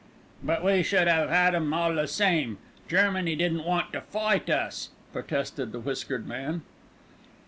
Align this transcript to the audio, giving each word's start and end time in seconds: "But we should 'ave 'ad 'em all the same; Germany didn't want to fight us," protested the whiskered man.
"But 0.43 0.63
we 0.65 0.81
should 0.81 1.07
'ave 1.07 1.31
'ad 1.31 1.53
'em 1.53 1.75
all 1.75 1.93
the 1.93 2.07
same; 2.07 2.57
Germany 2.89 3.35
didn't 3.35 3.65
want 3.65 3.93
to 3.93 4.01
fight 4.01 4.49
us," 4.49 4.89
protested 5.13 5.71
the 5.71 5.79
whiskered 5.79 6.27
man. 6.27 6.63